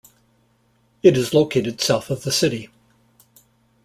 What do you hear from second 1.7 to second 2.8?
south of the city.